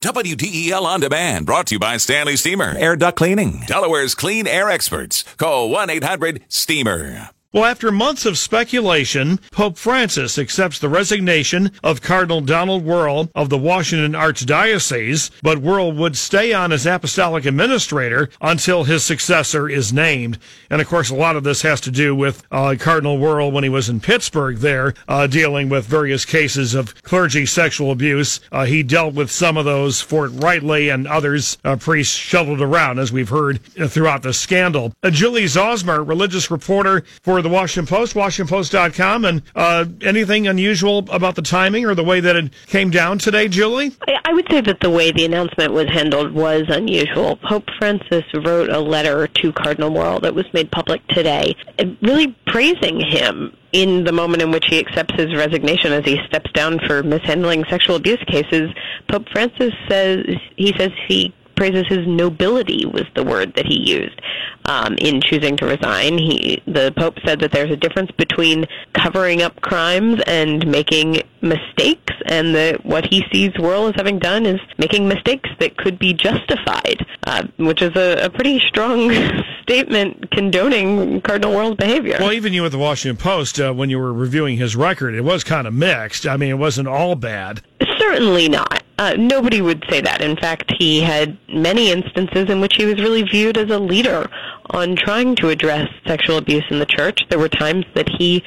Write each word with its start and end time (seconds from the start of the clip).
WDEL 0.00 0.82
On 0.82 1.00
Demand, 1.00 1.44
brought 1.44 1.66
to 1.66 1.74
you 1.74 1.78
by 1.80 1.96
Stanley 1.96 2.36
Steamer, 2.36 2.72
Air 2.78 2.94
Duct 2.94 3.18
Cleaning, 3.18 3.64
Delaware's 3.66 4.14
clean 4.14 4.46
air 4.46 4.70
experts. 4.70 5.24
Call 5.38 5.70
1 5.70 5.90
800 5.90 6.44
STEAMER. 6.48 7.30
Well, 7.50 7.64
after 7.64 7.90
months 7.90 8.26
of 8.26 8.36
speculation, 8.36 9.40
Pope 9.52 9.78
Francis 9.78 10.36
accepts 10.38 10.78
the 10.78 10.90
resignation 10.90 11.70
of 11.82 12.02
Cardinal 12.02 12.42
Donald 12.42 12.84
Wuerl 12.84 13.30
of 13.34 13.48
the 13.48 13.56
Washington 13.56 14.12
Archdiocese, 14.12 15.30
but 15.42 15.62
Wuerl 15.62 15.96
would 15.96 16.14
stay 16.14 16.52
on 16.52 16.72
as 16.72 16.84
apostolic 16.84 17.46
administrator 17.46 18.28
until 18.42 18.84
his 18.84 19.02
successor 19.02 19.66
is 19.66 19.94
named. 19.94 20.38
And 20.68 20.82
of 20.82 20.88
course, 20.88 21.08
a 21.08 21.14
lot 21.14 21.36
of 21.36 21.42
this 21.42 21.62
has 21.62 21.80
to 21.80 21.90
do 21.90 22.14
with 22.14 22.42
uh, 22.50 22.76
Cardinal 22.78 23.16
Wuerl 23.16 23.50
when 23.50 23.64
he 23.64 23.70
was 23.70 23.88
in 23.88 24.00
Pittsburgh 24.00 24.58
there, 24.58 24.92
uh, 25.08 25.26
dealing 25.26 25.70
with 25.70 25.86
various 25.86 26.26
cases 26.26 26.74
of 26.74 27.02
clergy 27.02 27.46
sexual 27.46 27.90
abuse. 27.92 28.40
Uh, 28.52 28.66
he 28.66 28.82
dealt 28.82 29.14
with 29.14 29.30
some 29.30 29.56
of 29.56 29.64
those 29.64 30.02
forthrightly 30.02 30.90
and 30.90 31.06
others 31.06 31.56
uh, 31.64 31.76
priests 31.76 32.14
shoveled 32.14 32.60
around, 32.60 32.98
as 32.98 33.10
we've 33.10 33.30
heard 33.30 33.58
uh, 33.80 33.88
throughout 33.88 34.22
the 34.22 34.34
scandal. 34.34 34.92
Uh, 35.02 35.08
Julie 35.08 35.44
Zauzmer, 35.44 36.06
religious 36.06 36.50
reporter 36.50 37.04
for 37.22 37.37
the 37.42 37.48
Washington 37.48 37.86
Post, 37.86 38.14
WashingtonPost.com, 38.14 39.24
and 39.24 39.42
uh, 39.54 39.84
anything 40.02 40.46
unusual 40.46 40.98
about 41.10 41.34
the 41.34 41.42
timing 41.42 41.86
or 41.86 41.94
the 41.94 42.04
way 42.04 42.20
that 42.20 42.36
it 42.36 42.52
came 42.66 42.90
down 42.90 43.18
today, 43.18 43.48
Julie? 43.48 43.94
I 44.24 44.32
would 44.32 44.46
say 44.50 44.60
that 44.60 44.80
the 44.80 44.90
way 44.90 45.10
the 45.10 45.24
announcement 45.24 45.72
was 45.72 45.86
handled 45.88 46.32
was 46.32 46.64
unusual. 46.68 47.36
Pope 47.36 47.68
Francis 47.78 48.24
wrote 48.34 48.70
a 48.70 48.80
letter 48.80 49.26
to 49.26 49.52
Cardinal 49.52 49.90
Wuerl 49.90 50.20
that 50.22 50.34
was 50.34 50.44
made 50.52 50.70
public 50.70 51.06
today, 51.08 51.54
really 52.02 52.36
praising 52.46 53.00
him 53.00 53.56
in 53.72 54.04
the 54.04 54.12
moment 54.12 54.42
in 54.42 54.50
which 54.50 54.66
he 54.68 54.78
accepts 54.78 55.14
his 55.14 55.34
resignation 55.34 55.92
as 55.92 56.04
he 56.04 56.18
steps 56.26 56.50
down 56.52 56.78
for 56.86 57.02
mishandling 57.02 57.64
sexual 57.68 57.96
abuse 57.96 58.22
cases. 58.26 58.70
Pope 59.08 59.28
Francis 59.30 59.72
says 59.88 60.24
he 60.56 60.72
says 60.76 60.90
he 61.06 61.34
praises 61.58 61.86
his 61.88 62.06
nobility 62.06 62.86
was 62.86 63.02
the 63.16 63.24
word 63.24 63.52
that 63.56 63.66
he 63.66 63.90
used 63.90 64.20
um, 64.66 64.94
in 64.98 65.20
choosing 65.20 65.56
to 65.56 65.66
resign. 65.66 66.16
He, 66.16 66.62
the 66.66 66.94
Pope 66.96 67.18
said 67.26 67.40
that 67.40 67.50
there's 67.50 67.72
a 67.72 67.76
difference 67.76 68.12
between 68.12 68.64
covering 68.92 69.42
up 69.42 69.60
crimes 69.60 70.22
and 70.26 70.64
making 70.68 71.22
mistakes, 71.42 72.14
and 72.26 72.54
that 72.54 72.86
what 72.86 73.06
he 73.06 73.24
sees 73.32 73.50
Wuerl 73.54 73.88
as 73.88 73.96
having 73.96 74.20
done 74.20 74.46
is 74.46 74.60
making 74.78 75.08
mistakes 75.08 75.50
that 75.58 75.76
could 75.76 75.98
be 75.98 76.14
justified, 76.14 77.04
uh, 77.26 77.42
which 77.58 77.82
is 77.82 77.94
a, 77.96 78.26
a 78.26 78.30
pretty 78.30 78.60
strong 78.60 79.10
statement 79.62 80.30
condoning 80.30 81.20
Cardinal 81.22 81.54
Wuerl's 81.54 81.76
behavior. 81.76 82.18
Well, 82.20 82.32
even 82.32 82.52
you 82.52 82.64
at 82.64 82.70
the 82.70 82.78
Washington 82.78 83.20
Post, 83.20 83.58
uh, 83.60 83.72
when 83.72 83.90
you 83.90 83.98
were 83.98 84.12
reviewing 84.12 84.58
his 84.58 84.76
record, 84.76 85.14
it 85.14 85.22
was 85.22 85.42
kind 85.42 85.66
of 85.66 85.74
mixed. 85.74 86.24
I 86.24 86.36
mean, 86.36 86.50
it 86.50 86.58
wasn't 86.58 86.86
all 86.86 87.16
bad. 87.16 87.62
Certainly 87.98 88.48
not. 88.48 88.82
Uh, 88.98 89.14
nobody 89.16 89.62
would 89.62 89.84
say 89.88 90.00
that. 90.00 90.20
In 90.20 90.36
fact, 90.36 90.72
he 90.76 91.00
had 91.00 91.38
many 91.48 91.90
instances 91.90 92.50
in 92.50 92.60
which 92.60 92.74
he 92.74 92.84
was 92.84 93.00
really 93.00 93.22
viewed 93.22 93.56
as 93.56 93.70
a 93.70 93.78
leader 93.78 94.28
on 94.70 94.96
trying 94.96 95.36
to 95.36 95.50
address 95.50 95.88
sexual 96.06 96.36
abuse 96.36 96.64
in 96.68 96.80
the 96.80 96.86
church. 96.86 97.20
There 97.30 97.38
were 97.38 97.48
times 97.48 97.84
that 97.94 98.08
he 98.18 98.42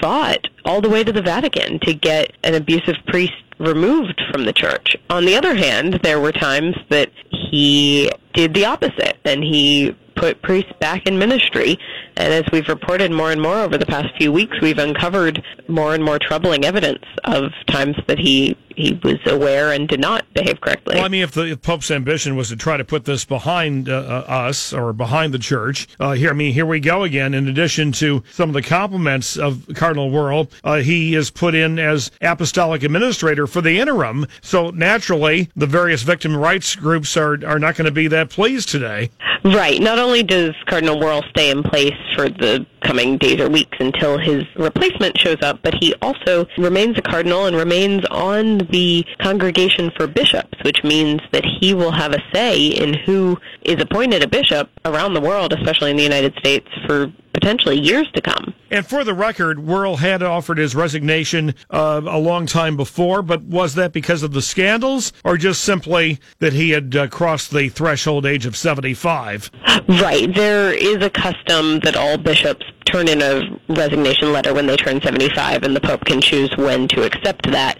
fought 0.00 0.48
all 0.64 0.80
the 0.80 0.90
way 0.90 1.04
to 1.04 1.12
the 1.12 1.22
Vatican 1.22 1.78
to 1.80 1.94
get 1.94 2.32
an 2.42 2.54
abusive 2.54 2.96
priest 3.06 3.32
removed 3.58 4.20
from 4.32 4.44
the 4.44 4.52
church. 4.52 4.96
On 5.08 5.24
the 5.24 5.36
other 5.36 5.54
hand, 5.54 6.00
there 6.02 6.20
were 6.20 6.32
times 6.32 6.74
that 6.90 7.10
he 7.30 8.10
did 8.34 8.54
the 8.54 8.66
opposite 8.66 9.18
and 9.24 9.42
he 9.42 9.96
put 10.16 10.42
priests 10.42 10.72
back 10.80 11.06
in 11.06 11.18
ministry. 11.18 11.78
And 12.16 12.32
as 12.32 12.44
we've 12.52 12.68
reported 12.68 13.12
more 13.12 13.30
and 13.30 13.40
more 13.40 13.58
over 13.58 13.78
the 13.78 13.86
past 13.86 14.08
few 14.16 14.32
weeks, 14.32 14.60
we've 14.60 14.78
uncovered 14.78 15.42
more 15.68 15.94
and 15.94 16.02
more 16.02 16.18
troubling 16.18 16.64
evidence 16.64 17.04
of 17.24 17.52
times 17.68 17.96
that 18.08 18.18
he 18.18 18.56
he 18.76 19.00
was 19.02 19.18
aware 19.26 19.72
and 19.72 19.88
did 19.88 20.00
not 20.00 20.24
behave 20.34 20.60
correctly. 20.60 20.96
Well, 20.96 21.04
I 21.04 21.08
mean, 21.08 21.22
if 21.22 21.32
the 21.32 21.52
if 21.52 21.62
Pope's 21.62 21.90
ambition 21.90 22.36
was 22.36 22.48
to 22.50 22.56
try 22.56 22.76
to 22.76 22.84
put 22.84 23.04
this 23.04 23.24
behind 23.24 23.88
uh, 23.88 23.94
uh, 24.28 24.30
us 24.30 24.72
or 24.72 24.92
behind 24.92 25.32
the 25.34 25.38
church, 25.38 25.88
uh, 25.98 26.12
here, 26.12 26.30
I 26.30 26.34
mean, 26.34 26.52
here 26.52 26.66
we 26.66 26.80
go 26.80 27.02
again. 27.02 27.34
In 27.34 27.48
addition 27.48 27.92
to 27.92 28.22
some 28.30 28.50
of 28.50 28.54
the 28.54 28.62
compliments 28.62 29.36
of 29.36 29.66
Cardinal 29.74 30.10
Wuerl, 30.10 30.50
uh, 30.62 30.76
he 30.76 31.14
is 31.14 31.30
put 31.30 31.54
in 31.54 31.78
as 31.78 32.10
apostolic 32.20 32.82
administrator 32.82 33.46
for 33.46 33.60
the 33.60 33.78
interim. 33.78 34.26
So 34.42 34.70
naturally, 34.70 35.50
the 35.56 35.66
various 35.66 36.02
victim 36.02 36.36
rights 36.36 36.76
groups 36.76 37.16
are 37.16 37.44
are 37.46 37.58
not 37.58 37.76
going 37.76 37.86
to 37.86 37.90
be 37.90 38.08
that 38.08 38.30
pleased 38.30 38.68
today. 38.68 39.10
Right. 39.44 39.80
Not 39.80 39.98
only 39.98 40.22
does 40.22 40.54
Cardinal 40.66 40.96
Wuerl 40.96 41.28
stay 41.30 41.50
in 41.50 41.62
place 41.62 41.94
for 42.14 42.28
the 42.28 42.66
coming 42.80 43.16
days 43.18 43.40
or 43.40 43.48
weeks 43.48 43.76
until 43.80 44.18
his 44.18 44.44
replacement 44.56 45.18
shows 45.18 45.38
up, 45.42 45.60
but 45.62 45.74
he 45.80 45.94
also 46.02 46.46
remains 46.58 46.98
a 46.98 47.02
cardinal 47.02 47.46
and 47.46 47.56
remains 47.56 48.04
on 48.10 48.58
the 48.70 49.04
Congregation 49.20 49.90
for 49.96 50.06
Bishops, 50.06 50.58
which 50.64 50.82
means 50.84 51.20
that 51.32 51.44
he 51.44 51.74
will 51.74 51.92
have 51.92 52.12
a 52.12 52.22
say 52.32 52.66
in 52.68 52.94
who 52.94 53.36
is 53.62 53.80
appointed 53.80 54.22
a 54.22 54.28
bishop 54.28 54.70
around 54.84 55.14
the 55.14 55.20
world, 55.20 55.52
especially 55.52 55.90
in 55.90 55.96
the 55.96 56.02
United 56.02 56.34
States, 56.38 56.66
for 56.86 57.12
potentially 57.32 57.78
years 57.78 58.10
to 58.12 58.20
come. 58.20 58.54
And 58.70 58.86
for 58.86 59.04
the 59.04 59.14
record, 59.14 59.58
Wuerl 59.58 59.98
had 59.98 60.22
offered 60.22 60.58
his 60.58 60.74
resignation 60.74 61.54
uh, 61.70 62.00
a 62.04 62.18
long 62.18 62.46
time 62.46 62.76
before, 62.76 63.22
but 63.22 63.42
was 63.42 63.74
that 63.74 63.92
because 63.92 64.22
of 64.22 64.32
the 64.32 64.42
scandals 64.42 65.12
or 65.22 65.36
just 65.36 65.62
simply 65.62 66.18
that 66.38 66.54
he 66.54 66.70
had 66.70 66.96
uh, 66.96 67.06
crossed 67.08 67.52
the 67.52 67.68
threshold 67.68 68.24
age 68.26 68.46
of 68.46 68.56
75? 68.56 69.50
Right. 69.88 70.34
There 70.34 70.72
is 70.72 70.96
a 71.04 71.10
custom 71.10 71.80
that 71.80 71.94
all 71.94 72.16
bishops 72.16 72.64
turn 72.86 73.08
in 73.08 73.20
a 73.20 73.42
resignation 73.68 74.32
letter 74.32 74.54
when 74.54 74.66
they 74.66 74.76
turn 74.76 75.00
75, 75.00 75.62
and 75.62 75.76
the 75.76 75.80
Pope 75.80 76.04
can 76.04 76.20
choose 76.20 76.52
when 76.56 76.88
to 76.88 77.04
accept 77.04 77.50
that. 77.52 77.78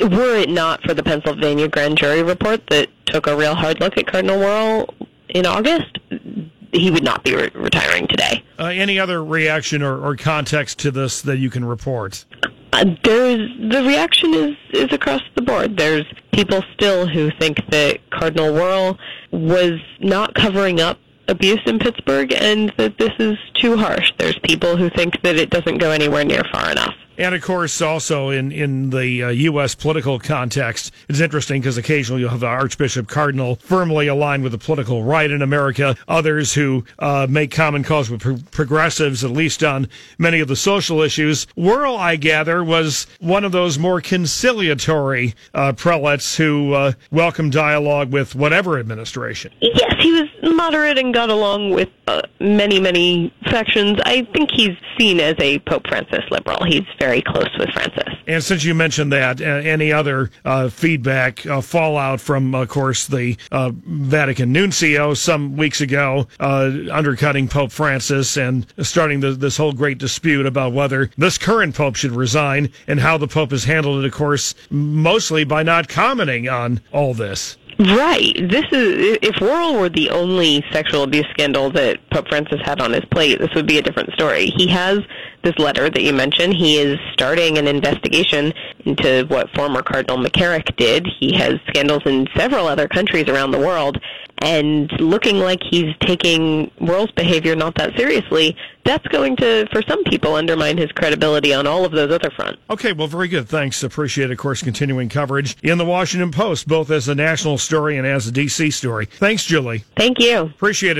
Were 0.00 0.36
it 0.36 0.48
not 0.48 0.82
for 0.82 0.94
the 0.94 1.02
Pennsylvania 1.02 1.68
grand 1.68 1.98
jury 1.98 2.22
report 2.22 2.66
that 2.68 2.88
took 3.06 3.26
a 3.26 3.36
real 3.36 3.54
hard 3.54 3.80
look 3.80 3.98
at 3.98 4.06
Cardinal 4.06 4.38
Wuerl 4.38 4.88
in 5.28 5.46
August, 5.46 5.98
he 6.72 6.90
would 6.90 7.04
not 7.04 7.24
be 7.24 7.34
re- 7.34 7.50
retiring 7.54 8.06
today. 8.06 8.42
Uh, 8.58 8.66
any 8.66 8.98
other 8.98 9.24
reaction 9.24 9.82
or, 9.82 10.00
or, 10.02 10.16
context 10.16 10.78
to 10.80 10.90
this 10.90 11.22
that 11.22 11.38
you 11.38 11.50
can 11.50 11.64
report? 11.64 12.24
Uh, 12.72 12.84
there's 13.02 13.50
the 13.58 13.82
reaction 13.84 14.32
is 14.34 14.56
is 14.72 14.92
across 14.92 15.22
the 15.34 15.42
board. 15.42 15.76
There's 15.76 16.04
people 16.32 16.62
still 16.74 17.06
who 17.06 17.30
think 17.40 17.58
that 17.70 17.98
Cardinal 18.10 18.52
Wuerl 18.52 18.98
was 19.32 19.80
not 20.00 20.34
covering 20.34 20.80
up 20.80 20.98
abuse 21.28 21.60
in 21.66 21.78
Pittsburgh 21.78 22.32
and 22.32 22.72
that 22.76 22.98
this 22.98 23.12
is 23.18 23.38
too 23.54 23.76
harsh. 23.76 24.12
There's 24.18 24.38
people 24.40 24.76
who 24.76 24.90
think 24.90 25.20
that 25.22 25.36
it 25.36 25.50
doesn't 25.50 25.78
go 25.78 25.90
anywhere 25.90 26.24
near 26.24 26.42
far 26.52 26.70
enough. 26.70 26.94
And 27.20 27.34
of 27.34 27.42
course, 27.42 27.82
also 27.82 28.30
in, 28.30 28.50
in 28.50 28.88
the 28.88 29.24
uh, 29.24 29.28
U.S. 29.28 29.74
political 29.74 30.18
context, 30.18 30.90
it's 31.06 31.20
interesting 31.20 31.60
because 31.60 31.76
occasionally 31.76 32.22
you'll 32.22 32.30
have 32.30 32.40
the 32.40 32.46
Archbishop 32.46 33.08
Cardinal 33.08 33.56
firmly 33.56 34.06
aligned 34.06 34.42
with 34.42 34.52
the 34.52 34.58
political 34.58 35.04
right 35.04 35.30
in 35.30 35.42
America, 35.42 35.96
others 36.08 36.54
who 36.54 36.82
uh, 36.98 37.26
make 37.28 37.50
common 37.50 37.82
cause 37.82 38.08
with 38.08 38.22
pro- 38.22 38.38
progressives, 38.52 39.22
at 39.22 39.32
least 39.32 39.62
on 39.62 39.86
many 40.16 40.40
of 40.40 40.48
the 40.48 40.56
social 40.56 41.02
issues. 41.02 41.44
Wuerl, 41.58 41.98
I 41.98 42.16
gather, 42.16 42.64
was 42.64 43.06
one 43.18 43.44
of 43.44 43.52
those 43.52 43.78
more 43.78 44.00
conciliatory 44.00 45.34
uh, 45.52 45.74
prelates 45.74 46.38
who 46.38 46.72
uh, 46.72 46.92
welcomed 47.10 47.52
dialogue 47.52 48.10
with 48.10 48.34
whatever 48.34 48.78
administration. 48.78 49.52
Yes, 49.60 49.92
he 49.98 50.10
was 50.12 50.28
moderate 50.54 50.96
and 50.96 51.12
got 51.12 51.28
along 51.28 51.74
with 51.74 51.90
uh, 52.06 52.22
many, 52.40 52.80
many 52.80 53.32
factions. 53.44 53.98
I 54.04 54.26
think 54.32 54.50
he's 54.50 54.76
seen 54.98 55.20
as 55.20 55.34
a 55.38 55.58
Pope 55.60 55.86
Francis 55.88 56.24
liberal. 56.30 56.64
He's 56.64 56.84
very 56.98 57.09
close 57.20 57.50
with 57.58 57.68
Francis. 57.70 58.14
And 58.26 58.44
since 58.44 58.62
you 58.62 58.74
mentioned 58.74 59.12
that, 59.12 59.40
uh, 59.40 59.44
any 59.44 59.92
other 59.92 60.30
uh, 60.44 60.68
feedback, 60.68 61.44
uh, 61.46 61.60
fallout 61.60 62.20
from, 62.20 62.54
of 62.54 62.68
course, 62.68 63.06
the 63.08 63.36
uh, 63.50 63.72
Vatican 63.74 64.52
nuncio 64.52 65.14
some 65.14 65.56
weeks 65.56 65.80
ago, 65.80 66.28
uh, 66.38 66.70
undercutting 66.92 67.48
Pope 67.48 67.72
Francis 67.72 68.36
and 68.36 68.66
starting 68.78 69.18
the, 69.18 69.32
this 69.32 69.56
whole 69.56 69.72
great 69.72 69.98
dispute 69.98 70.46
about 70.46 70.72
whether 70.72 71.10
this 71.18 71.38
current 71.38 71.74
Pope 71.74 71.96
should 71.96 72.12
resign 72.12 72.70
and 72.86 73.00
how 73.00 73.18
the 73.18 73.26
Pope 73.26 73.50
has 73.50 73.64
handled 73.64 74.04
it, 74.04 74.06
of 74.06 74.12
course, 74.12 74.54
mostly 74.70 75.42
by 75.42 75.64
not 75.64 75.88
commenting 75.88 76.48
on 76.48 76.80
all 76.92 77.14
this. 77.14 77.56
Right. 77.80 78.34
This 78.36 78.66
is 78.72 79.18
if 79.22 79.36
Wuerl 79.36 79.80
were 79.80 79.88
the 79.88 80.10
only 80.10 80.62
sexual 80.70 81.02
abuse 81.02 81.26
scandal 81.30 81.70
that 81.70 81.98
Pope 82.10 82.28
Francis 82.28 82.60
had 82.62 82.78
on 82.78 82.92
his 82.92 83.04
plate, 83.06 83.38
this 83.38 83.48
would 83.54 83.66
be 83.66 83.78
a 83.78 83.82
different 83.82 84.12
story. 84.12 84.52
He 84.54 84.68
has 84.68 84.98
this 85.42 85.58
letter 85.58 85.88
that 85.88 86.02
you 86.02 86.12
mentioned. 86.12 86.54
He 86.54 86.78
is 86.78 86.98
starting 87.12 87.58
an 87.58 87.66
investigation 87.66 88.52
into 88.84 89.24
what 89.28 89.50
former 89.50 89.82
Cardinal 89.82 90.18
McCarrick 90.18 90.76
did. 90.76 91.06
He 91.18 91.34
has 91.36 91.54
scandals 91.68 92.02
in 92.06 92.26
several 92.36 92.66
other 92.66 92.88
countries 92.88 93.28
around 93.28 93.50
the 93.50 93.58
world, 93.58 94.00
and 94.42 94.90
looking 95.00 95.38
like 95.38 95.60
he's 95.70 95.94
taking 96.00 96.70
Wuerl's 96.80 97.10
behavior 97.12 97.54
not 97.54 97.74
that 97.76 97.94
seriously, 97.96 98.56
that's 98.84 99.06
going 99.08 99.36
to, 99.36 99.66
for 99.70 99.82
some 99.82 100.02
people, 100.04 100.34
undermine 100.34 100.78
his 100.78 100.90
credibility 100.92 101.52
on 101.52 101.66
all 101.66 101.84
of 101.84 101.92
those 101.92 102.10
other 102.10 102.30
fronts. 102.30 102.60
Okay, 102.70 102.92
well, 102.92 103.06
very 103.06 103.28
good. 103.28 103.48
Thanks. 103.48 103.82
Appreciate, 103.82 104.30
of 104.30 104.38
course, 104.38 104.62
continuing 104.62 105.08
coverage 105.10 105.56
in 105.62 105.76
the 105.76 105.84
Washington 105.84 106.30
Post, 106.30 106.66
both 106.66 106.90
as 106.90 107.08
a 107.08 107.14
national 107.14 107.58
story 107.58 107.98
and 107.98 108.06
as 108.06 108.26
a 108.26 108.32
D.C. 108.32 108.70
story. 108.70 109.06
Thanks, 109.06 109.44
Julie. 109.44 109.84
Thank 109.96 110.18
you. 110.18 110.40
Appreciate 110.40 110.92
it. 110.92 110.98